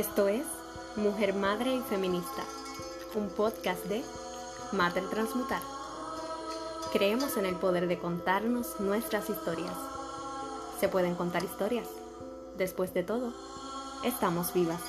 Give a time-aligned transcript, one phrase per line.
[0.00, 0.46] Esto es
[0.96, 2.42] Mujer, Madre y Feminista,
[3.14, 4.02] un podcast de
[4.72, 5.60] Mater Transmutar.
[6.90, 9.74] Creemos en el poder de contarnos nuestras historias.
[10.80, 11.86] Se pueden contar historias.
[12.56, 13.34] Después de todo,
[14.02, 14.80] estamos vivas.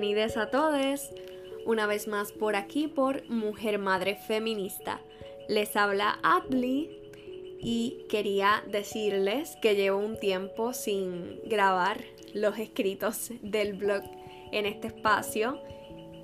[0.00, 1.10] Bienvenidos a todos
[1.66, 5.00] una vez más por aquí por Mujer Madre Feminista.
[5.48, 7.00] Les habla Adli
[7.58, 11.98] y quería decirles que llevo un tiempo sin grabar
[12.32, 14.04] los escritos del blog
[14.52, 15.60] en este espacio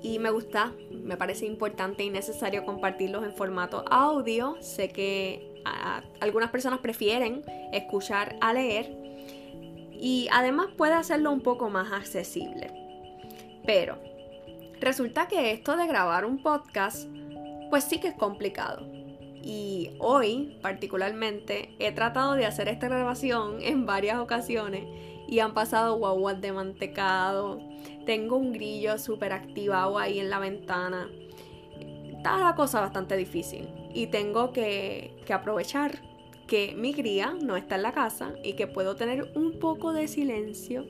[0.01, 4.55] y me gusta, me parece importante y necesario compartirlos en formato audio.
[4.61, 5.61] Sé que
[6.21, 8.95] algunas personas prefieren escuchar a leer
[9.91, 12.74] y además puede hacerlo un poco más accesible.
[13.65, 13.97] Pero
[14.79, 17.07] resulta que esto de grabar un podcast,
[17.69, 18.85] pues sí que es complicado.
[19.41, 24.83] Y hoy, particularmente, he tratado de hacer esta grabación en varias ocasiones
[25.27, 27.59] y han pasado guaguas de mantecado.
[28.05, 31.09] Tengo un grillo súper activado ahí en la ventana.
[32.17, 36.01] Está la cosa bastante difícil y tengo que, que aprovechar
[36.47, 40.07] que mi cría no está en la casa y que puedo tener un poco de
[40.07, 40.85] silencio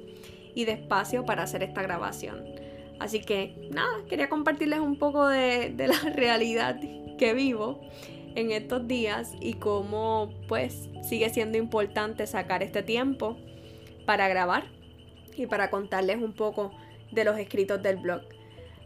[0.53, 2.43] y de espacio para hacer esta grabación.
[2.99, 6.79] Así que nada, quería compartirles un poco de, la realidad
[7.17, 7.81] que vivo
[8.35, 13.37] en estos días y cómo pues sigue siendo importante sacar este tiempo
[14.05, 14.65] para grabar
[15.35, 16.71] y para contarles un poco
[17.11, 18.21] de los escritos del blog.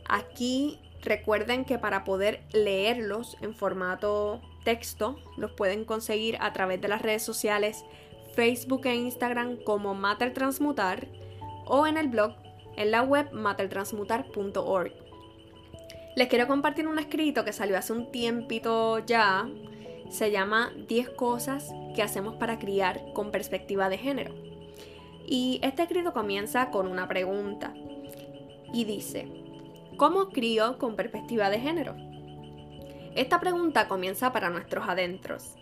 [0.07, 6.87] Aquí recuerden que para poder leerlos en formato texto los pueden conseguir a través de
[6.87, 7.85] las redes sociales
[8.35, 11.07] Facebook e Instagram como Mater Transmutar
[11.65, 12.35] o en el blog
[12.79, 14.93] en la web matertransmutar.org.
[16.15, 19.47] Les quiero compartir un escrito que salió hace un tiempito ya.
[20.09, 24.33] Se llama 10 cosas que hacemos para criar con perspectiva de género.
[25.27, 27.73] Y este escrito comienza con una pregunta.
[28.73, 29.27] Y dice,
[29.97, 31.95] ¿cómo crío con perspectiva de género?
[33.13, 35.55] Esta pregunta comienza para nuestros adentros.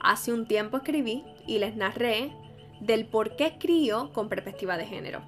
[0.00, 2.30] Hace un tiempo escribí y les narré
[2.80, 5.22] del por qué crío con perspectiva de género.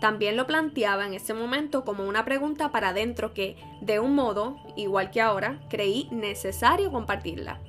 [0.00, 4.58] También lo planteaba en ese momento como una pregunta para adentro que, de un modo,
[4.76, 7.60] igual que ahora, creí necesario compartirla.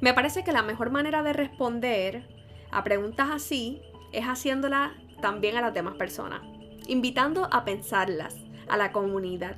[0.00, 2.28] Me parece que la mejor manera de responder
[2.70, 3.82] a preguntas así
[4.12, 6.42] es haciéndola también a las demás personas,
[6.86, 8.36] invitando a pensarlas,
[8.68, 9.56] a la comunidad,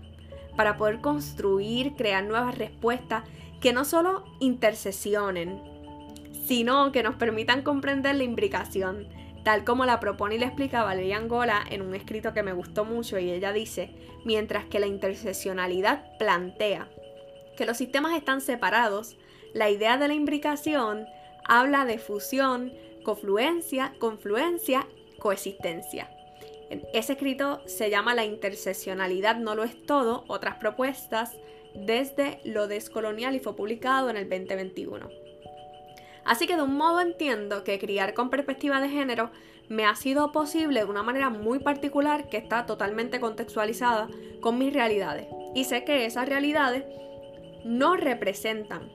[0.56, 3.24] para poder construir, crear nuevas respuestas
[3.60, 5.60] que no solo intercesionen,
[6.46, 9.06] sino que nos permitan comprender la imbricación
[9.48, 12.84] tal como la propone y le explica Valeria Angola en un escrito que me gustó
[12.84, 13.88] mucho y ella dice,
[14.26, 16.90] mientras que la interseccionalidad plantea
[17.56, 19.16] que los sistemas están separados,
[19.54, 21.06] la idea de la imbricación
[21.46, 24.86] habla de fusión, confluencia, confluencia,
[25.18, 26.10] coexistencia.
[26.92, 31.38] Ese escrito se llama La interseccionalidad no lo es todo, otras propuestas
[31.74, 35.27] desde lo descolonial y fue publicado en el 2021.
[36.28, 39.30] Así que de un modo entiendo que criar con perspectiva de género
[39.70, 44.08] me ha sido posible de una manera muy particular que está totalmente contextualizada
[44.42, 45.26] con mis realidades.
[45.54, 46.84] Y sé que esas realidades
[47.64, 48.92] no representan,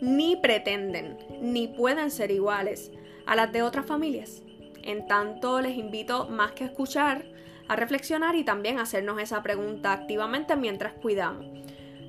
[0.00, 2.90] ni pretenden, ni pueden ser iguales
[3.24, 4.42] a las de otras familias.
[4.82, 7.24] En tanto, les invito más que a escuchar,
[7.68, 11.46] a reflexionar y también a hacernos esa pregunta activamente mientras cuidamos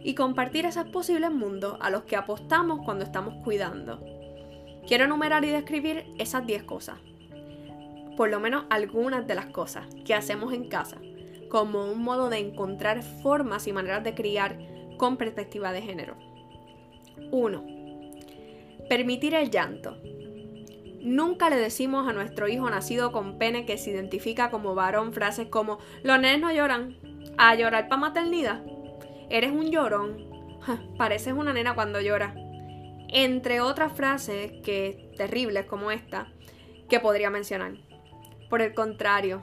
[0.03, 4.03] y compartir esos posibles mundos a los que apostamos cuando estamos cuidando.
[4.88, 6.97] Quiero enumerar y describir esas 10 cosas,
[8.17, 10.97] por lo menos algunas de las cosas que hacemos en casa,
[11.49, 14.58] como un modo de encontrar formas y maneras de criar
[14.97, 16.16] con perspectiva de género.
[17.31, 17.66] 1.
[18.90, 19.97] Permitir el llanto.
[21.02, 25.47] Nunca le decimos a nuestro hijo nacido con pene que se identifica como varón frases
[25.47, 26.97] como los nenes no lloran,
[27.37, 28.61] a llorar para maternidad
[29.31, 30.29] eres un llorón,
[30.97, 32.35] pareces una nena cuando llora.
[33.07, 36.31] Entre otras frases que terribles como esta,
[36.89, 37.73] que podría mencionar.
[38.49, 39.41] Por el contrario,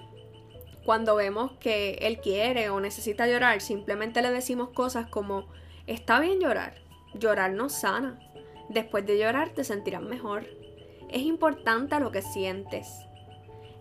[0.85, 5.47] cuando vemos que él quiere o necesita llorar, simplemente le decimos cosas como,
[5.87, 6.75] está bien llorar,
[7.15, 8.19] llorar nos sana,
[8.69, 10.47] después de llorar te sentirás mejor,
[11.11, 12.87] es importante lo que sientes.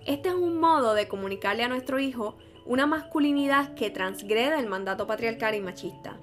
[0.05, 2.37] Este es un modo de comunicarle a nuestro hijo
[2.67, 6.19] una masculinidad que transgrede el mandato patriarcal y machista.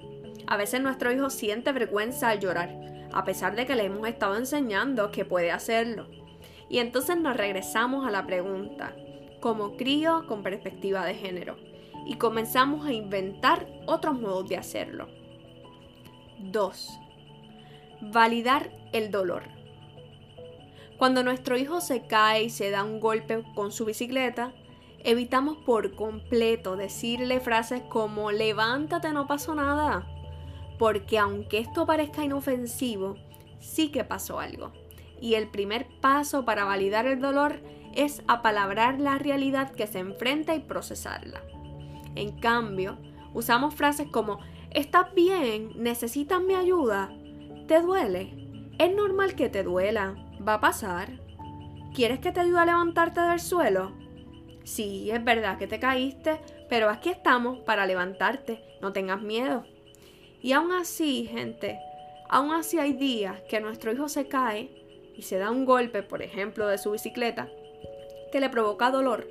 [0.47, 2.79] A veces nuestro hijo siente vergüenza al llorar,
[3.11, 6.07] a pesar de que le hemos estado enseñando que puede hacerlo.
[6.69, 8.95] Y entonces nos regresamos a la pregunta,
[9.39, 11.57] como crío con perspectiva de género
[12.05, 15.07] y comenzamos a inventar otros modos de hacerlo.
[16.39, 16.99] 2.
[18.01, 19.43] Validar el dolor.
[20.97, 24.53] Cuando nuestro hijo se cae y se da un golpe con su bicicleta,
[25.05, 30.05] evitamos por completo decirle frases como levántate, no pasó nada,
[30.79, 33.15] porque aunque esto parezca inofensivo,
[33.59, 34.73] sí que pasó algo.
[35.21, 37.61] Y el primer paso para validar el dolor
[37.93, 41.41] es apalabrar la realidad que se enfrenta y procesarla.
[42.15, 42.97] En cambio,
[43.33, 44.39] usamos frases como
[44.71, 45.71] ¿Estás bien?
[45.77, 47.09] ¿Necesitas mi ayuda?
[47.65, 48.73] ¿Te duele?
[48.77, 50.15] Es normal que te duela.
[50.45, 51.21] Va a pasar.
[51.93, 53.93] ¿Quieres que te ayude a levantarte del suelo?
[54.65, 58.61] Sí, es verdad que te caíste, pero aquí estamos para levantarte.
[58.81, 59.63] No tengas miedo.
[60.41, 61.79] Y aún así, gente,
[62.29, 64.69] aún así hay días que nuestro hijo se cae
[65.15, 67.47] y se da un golpe, por ejemplo, de su bicicleta,
[68.31, 69.27] que le provoca dolor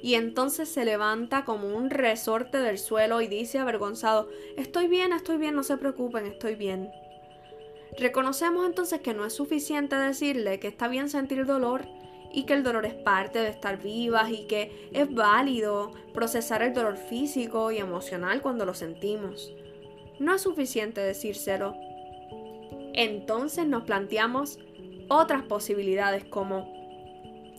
[0.00, 5.38] y entonces se levanta como un resorte del suelo y dice avergonzado, estoy bien, estoy
[5.38, 6.90] bien, no se preocupen, estoy bien.
[7.98, 11.86] Reconocemos entonces que no es suficiente decirle que está bien sentir dolor
[12.32, 16.74] y que el dolor es parte de estar vivas y que es válido procesar el
[16.74, 19.52] dolor físico y emocional cuando lo sentimos.
[20.18, 21.74] No es suficiente decírselo.
[22.94, 24.58] Entonces nos planteamos
[25.08, 26.78] otras posibilidades como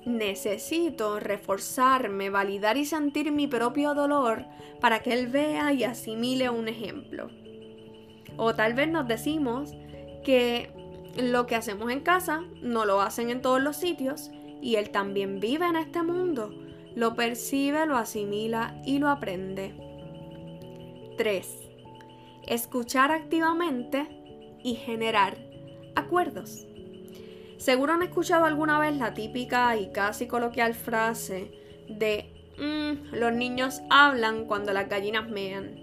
[0.06, 4.45] Necesito reforzarme, validar y sentir mi propio dolor
[4.80, 7.30] para que él vea y asimile un ejemplo.
[8.38, 9.74] O tal vez nos decimos
[10.24, 10.71] que
[11.18, 15.39] lo que hacemos en casa no lo hacen en todos los sitios y él también
[15.39, 16.53] vive en este mundo.
[16.95, 19.73] Lo percibe, lo asimila y lo aprende.
[21.17, 21.47] 3.
[22.47, 24.07] Escuchar activamente
[24.63, 25.38] y generar
[25.95, 26.65] acuerdos.
[27.57, 31.51] Seguro han escuchado alguna vez la típica y casi coloquial frase
[31.89, 35.75] de mm, los niños hablan cuando las gallinas mean.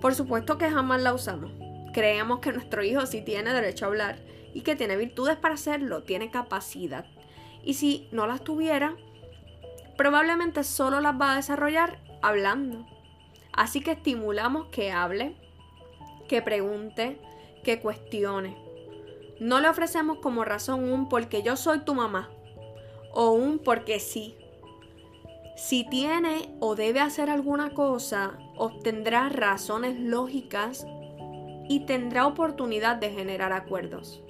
[0.00, 1.50] Por supuesto que jamás la usamos.
[1.94, 4.18] Creemos que nuestro hijo sí tiene derecho a hablar
[4.52, 7.06] y que tiene virtudes para hacerlo, tiene capacidad.
[7.62, 8.96] Y si no las tuviera,
[9.96, 12.86] probablemente solo las va a desarrollar hablando.
[13.52, 15.36] Así que estimulamos que hable,
[16.28, 17.18] que pregunte,
[17.62, 18.56] que cuestione.
[19.40, 22.30] No le ofrecemos como razón un porque yo soy tu mamá
[23.12, 24.36] o un porque sí.
[25.56, 30.86] Si tiene o debe hacer alguna cosa, obtendrá razones lógicas
[31.68, 34.22] y tendrá oportunidad de generar acuerdos.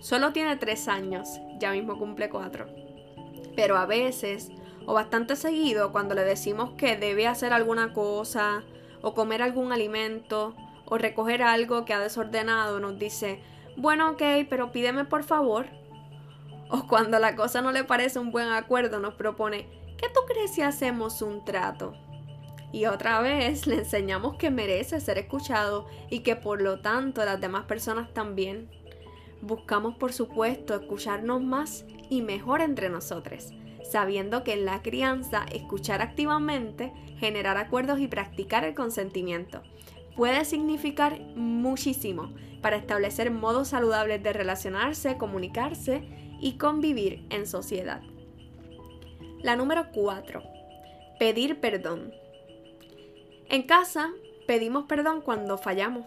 [0.00, 2.66] Solo tiene tres años, ya mismo cumple cuatro.
[3.54, 4.50] Pero a veces,
[4.86, 8.64] o bastante seguido, cuando le decimos que debe hacer alguna cosa,
[9.02, 10.54] o comer algún alimento,
[10.86, 13.42] o recoger algo que ha desordenado, nos dice,
[13.76, 15.66] bueno, ok, pero pídeme por favor.
[16.70, 19.68] O cuando la cosa no le parece un buen acuerdo, nos propone,
[19.98, 21.94] ¿qué tú crees si hacemos un trato?
[22.72, 27.40] Y otra vez le enseñamos que merece ser escuchado y que por lo tanto las
[27.40, 28.70] demás personas también.
[29.42, 33.52] Buscamos por supuesto escucharnos más y mejor entre nosotros,
[33.82, 39.62] sabiendo que en la crianza escuchar activamente, generar acuerdos y practicar el consentimiento
[40.16, 46.02] puede significar muchísimo para establecer modos saludables de relacionarse, comunicarse
[46.40, 48.02] y convivir en sociedad.
[49.42, 50.42] La número 4.
[51.18, 52.12] Pedir perdón.
[53.48, 54.10] En casa
[54.46, 56.06] pedimos perdón cuando fallamos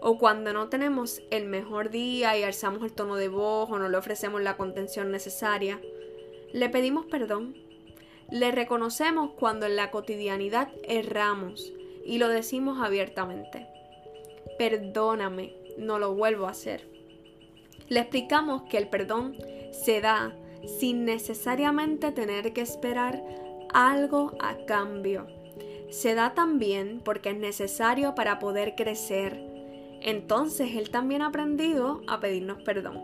[0.00, 3.88] o cuando no tenemos el mejor día y alzamos el tono de voz o no
[3.88, 5.80] le ofrecemos la contención necesaria.
[6.52, 7.56] Le pedimos perdón.
[8.30, 11.72] Le reconocemos cuando en la cotidianidad erramos
[12.04, 13.66] y lo decimos abiertamente.
[14.58, 16.86] Perdóname, no lo vuelvo a hacer.
[17.88, 19.36] Le explicamos que el perdón
[19.72, 20.34] se da
[20.66, 23.22] sin necesariamente tener que esperar
[23.72, 25.26] algo a cambio.
[25.90, 29.47] Se da también porque es necesario para poder crecer.
[30.00, 33.02] Entonces él también ha aprendido a pedirnos perdón.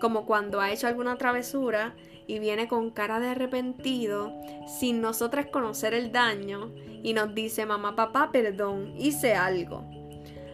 [0.00, 1.94] Como cuando ha hecho alguna travesura
[2.26, 4.32] y viene con cara de arrepentido,
[4.66, 6.70] sin nosotras conocer el daño,
[7.02, 9.84] y nos dice, mamá, papá, perdón, hice algo.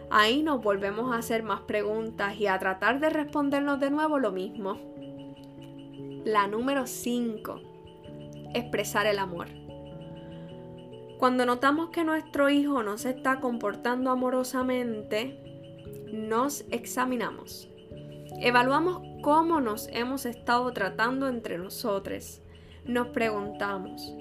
[0.09, 4.31] Ahí nos volvemos a hacer más preguntas y a tratar de respondernos de nuevo lo
[4.31, 4.77] mismo.
[6.23, 7.61] La número 5.
[8.53, 9.47] Expresar el amor.
[11.17, 15.44] Cuando notamos que nuestro hijo no se está comportando amorosamente,
[16.15, 17.69] nos examinamos.
[18.39, 22.41] Evaluamos cómo nos hemos estado tratando entre nosotros.
[22.85, 24.13] Nos preguntamos,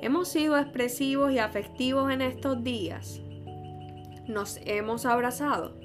[0.00, 3.20] ¿hemos sido expresivos y afectivos en estos días?
[4.26, 5.76] ¿Nos hemos abrazado?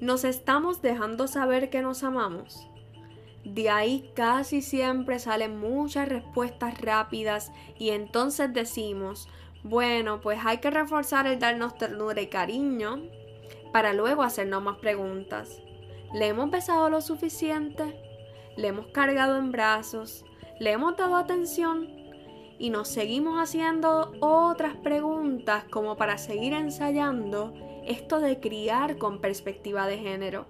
[0.00, 2.68] ¿Nos estamos dejando saber que nos amamos?
[3.44, 9.28] De ahí casi siempre salen muchas respuestas rápidas y entonces decimos,
[9.62, 13.00] bueno, pues hay que reforzar el darnos ternura y cariño
[13.72, 15.60] para luego hacernos más preguntas.
[16.14, 18.00] ¿Le hemos besado lo suficiente?
[18.56, 20.24] ¿Le hemos cargado en brazos?
[20.58, 21.88] ¿Le hemos dado atención?
[22.58, 27.52] Y nos seguimos haciendo otras preguntas como para seguir ensayando
[27.86, 30.46] esto de criar con perspectiva de género.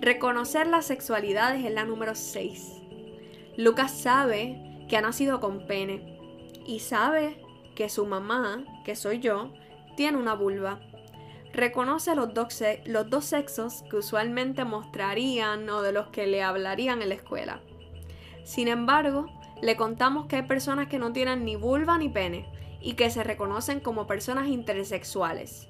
[0.00, 2.82] Reconocer las sexualidades es la número 6.
[3.56, 6.18] Lucas sabe que ha nacido con pene
[6.66, 7.42] y sabe
[7.74, 9.50] que su mamá, que soy yo,
[9.96, 10.80] tiene una vulva.
[11.56, 17.00] Reconoce los dos, los dos sexos que usualmente mostrarían o de los que le hablarían
[17.00, 17.62] en la escuela.
[18.44, 19.24] Sin embargo,
[19.62, 22.44] le contamos que hay personas que no tienen ni vulva ni pene
[22.82, 25.66] y que se reconocen como personas intersexuales.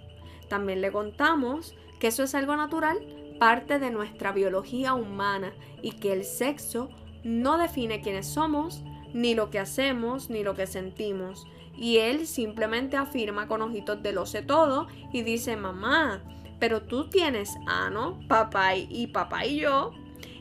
[0.49, 2.99] También le contamos que eso es algo natural,
[3.39, 5.53] parte de nuestra biología humana
[5.83, 6.91] y que el sexo
[7.23, 8.83] no define quiénes somos,
[9.15, 11.47] ni lo que hacemos, ni lo que sentimos,
[11.77, 16.23] y él simplemente afirma con ojitos de lo sé todo y dice, mamá,
[16.59, 19.93] pero tú tienes ano, papá y, papá y yo.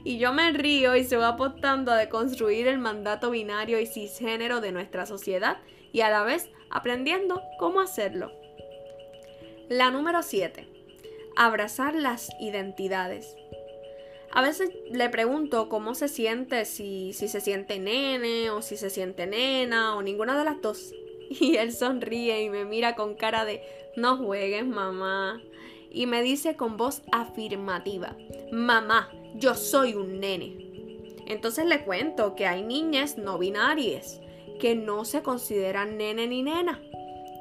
[0.03, 4.61] Y yo me río y se va apostando a deconstruir el mandato binario y cisgénero
[4.61, 5.57] de nuestra sociedad
[5.91, 8.31] y a la vez aprendiendo cómo hacerlo.
[9.67, 10.67] La número 7.
[11.35, 13.35] Abrazar las identidades.
[14.31, 18.89] A veces le pregunto cómo se siente, si, si se siente nene o si se
[18.89, 20.93] siente nena o ninguna de las dos.
[21.39, 23.61] Y él sonríe y me mira con cara de
[23.95, 25.41] no juegues, mamá.
[25.89, 28.15] Y me dice con voz afirmativa,
[28.51, 30.57] mamá, yo soy un nene.
[31.27, 34.21] Entonces le cuento que hay niñas no binarias
[34.59, 36.81] que no se consideran nene ni nena.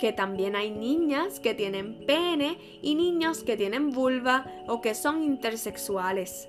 [0.01, 5.23] Que también hay niñas que tienen pene y niños que tienen vulva o que son
[5.23, 6.49] intersexuales.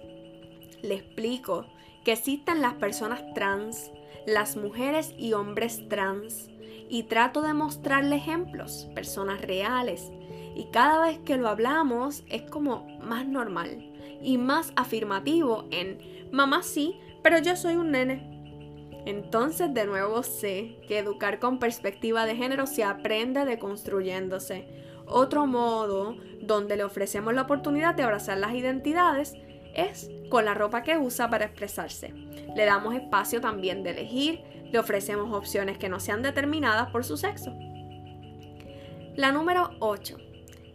[0.82, 1.65] Le explico
[2.04, 3.92] que existen las personas trans,
[4.25, 6.50] las mujeres y hombres trans
[6.89, 10.12] y trato de mostrarle ejemplos, personas reales.
[10.56, 16.63] Y cada vez que lo hablamos es como más normal y más afirmativo en mamá
[16.63, 18.32] sí, pero yo soy un nene.
[19.06, 24.68] Entonces de nuevo sé que educar con perspectiva de género se aprende deconstruyéndose.
[25.08, 29.36] Otro modo donde le ofrecemos la oportunidad de abrazar las identidades
[29.75, 32.13] es con la ropa que usa para expresarse.
[32.55, 37.17] Le damos espacio también de elegir, le ofrecemos opciones que no sean determinadas por su
[37.17, 37.53] sexo.
[39.15, 40.17] La número 8.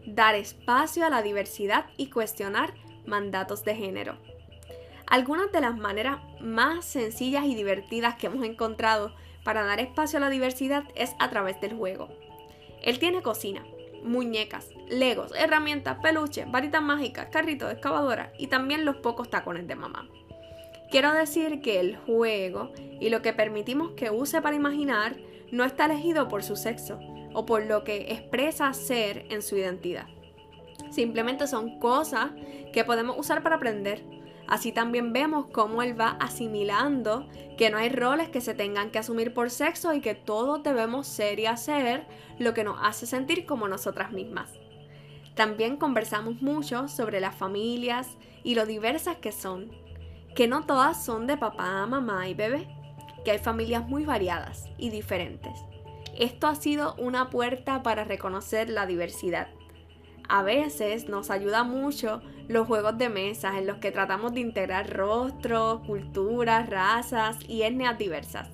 [0.07, 2.75] Dar espacio a la diversidad y cuestionar
[3.07, 4.16] mandatos de género.
[5.07, 9.12] Algunas de las maneras más sencillas y divertidas que hemos encontrado
[9.45, 12.09] para dar espacio a la diversidad es a través del juego.
[12.83, 13.64] Él tiene cocina,
[14.02, 20.09] muñecas, legos, herramientas, peluches, varitas mágicas, carritos, excavadoras y también los pocos tacones de mamá.
[20.90, 25.16] Quiero decir que el juego y lo que permitimos que use para imaginar
[25.52, 26.99] no está elegido por su sexo
[27.32, 30.06] o por lo que expresa ser en su identidad.
[30.90, 32.32] Simplemente son cosas
[32.73, 34.02] que podemos usar para aprender.
[34.49, 38.99] Así también vemos cómo él va asimilando que no hay roles que se tengan que
[38.99, 42.04] asumir por sexo y que todos debemos ser y hacer
[42.38, 44.60] lo que nos hace sentir como nosotras mismas.
[45.34, 48.08] También conversamos mucho sobre las familias
[48.42, 49.70] y lo diversas que son
[50.34, 52.68] que no todas son de papá, mamá y bebé,
[53.25, 55.52] que hay familias muy variadas y diferentes.
[56.18, 59.49] Esto ha sido una puerta para reconocer la diversidad.
[60.28, 64.88] A veces nos ayuda mucho los juegos de mesas en los que tratamos de integrar
[64.90, 68.49] rostros, culturas, razas y etnias diversas.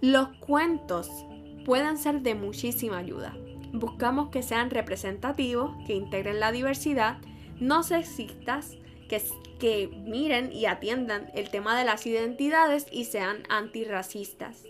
[0.00, 1.08] Los cuentos
[1.64, 3.36] pueden ser de muchísima ayuda.
[3.74, 7.18] Buscamos que sean representativos, que integren la diversidad,
[7.60, 8.76] no sexistas,
[9.08, 9.20] que
[9.58, 14.64] que miren y atiendan el tema de las identidades y sean antirracistas.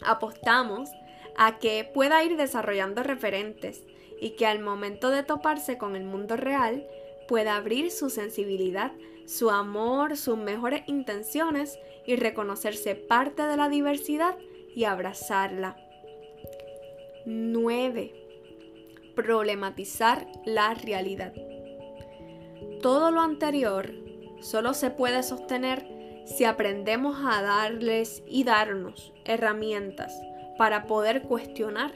[0.00, 0.90] Apostamos
[1.36, 3.84] a que pueda ir desarrollando referentes
[4.20, 6.86] y que al momento de toparse con el mundo real
[7.28, 8.92] pueda abrir su sensibilidad,
[9.26, 14.36] su amor, sus mejores intenciones y reconocerse parte de la diversidad
[14.74, 15.76] y abrazarla.
[17.30, 19.12] 9.
[19.14, 21.34] Problematizar la realidad.
[22.80, 23.92] Todo lo anterior
[24.40, 25.86] solo se puede sostener
[26.24, 30.18] si aprendemos a darles y darnos herramientas
[30.56, 31.92] para poder cuestionar,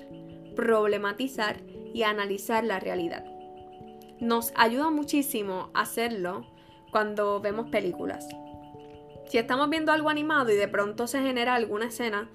[0.55, 1.63] problematizar
[1.95, 3.25] y analizar la realidad.
[4.21, 6.47] Nos ayuda muchísimo hacerlo
[6.91, 8.29] cuando vemos películas.
[9.29, 12.29] Si estamos viendo algo animado y de pronto se genera alguna escena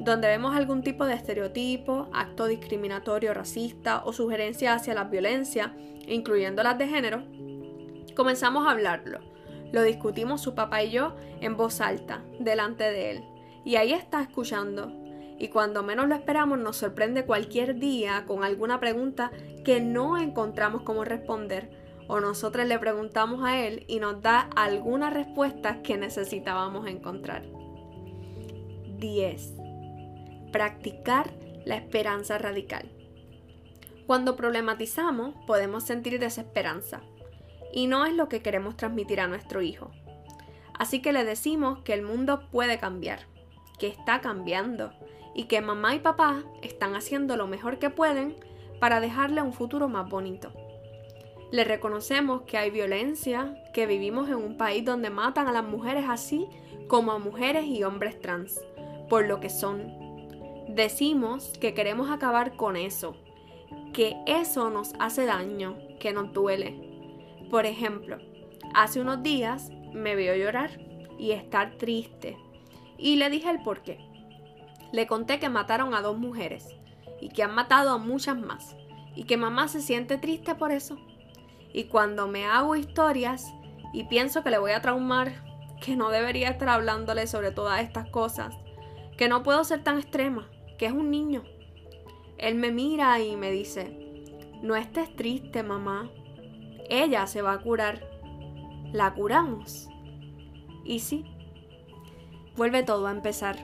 [0.00, 5.74] donde vemos algún tipo de estereotipo, acto discriminatorio, racista o sugerencia hacia la violencia,
[6.06, 7.24] incluyendo las de género,
[8.14, 9.20] comenzamos a hablarlo.
[9.72, 13.24] Lo discutimos su papá y yo en voz alta, delante de él.
[13.64, 14.92] Y ahí está escuchando.
[15.38, 19.30] Y cuando menos lo esperamos nos sorprende cualquier día con alguna pregunta
[19.64, 21.70] que no encontramos cómo responder.
[22.08, 27.44] O nosotros le preguntamos a él y nos da algunas respuestas que necesitábamos encontrar.
[28.96, 29.57] 10.
[30.52, 31.30] Practicar
[31.66, 32.90] la esperanza radical.
[34.06, 37.02] Cuando problematizamos podemos sentir desesperanza
[37.72, 39.90] y no es lo que queremos transmitir a nuestro hijo.
[40.72, 43.26] Así que le decimos que el mundo puede cambiar,
[43.78, 44.92] que está cambiando
[45.34, 48.36] y que mamá y papá están haciendo lo mejor que pueden
[48.80, 50.52] para dejarle un futuro más bonito.
[51.50, 56.04] Le reconocemos que hay violencia, que vivimos en un país donde matan a las mujeres
[56.08, 56.46] así
[56.88, 58.60] como a mujeres y hombres trans,
[59.08, 59.97] por lo que son.
[60.68, 63.16] Decimos que queremos acabar con eso,
[63.92, 66.88] que eso nos hace daño, que nos duele,
[67.50, 68.18] por ejemplo,
[68.74, 70.78] hace unos días me vio llorar
[71.18, 72.36] y estar triste
[72.98, 73.98] y le dije el por qué.
[74.92, 76.68] Le conté que mataron a dos mujeres
[77.20, 78.76] y que han matado a muchas más
[79.14, 80.98] y que mamá se siente triste por eso.
[81.72, 83.46] Y cuando me hago historias
[83.94, 85.42] y pienso que le voy a traumar,
[85.80, 88.54] que no debería estar hablándole sobre todas estas cosas,
[89.16, 91.42] que no puedo ser tan extrema, que es un niño.
[92.38, 94.08] Él me mira y me dice,
[94.62, 96.10] no estés triste, mamá,
[96.88, 98.08] ella se va a curar.
[98.92, 99.88] La curamos.
[100.84, 101.24] Y sí,
[102.56, 103.58] vuelve todo a empezar.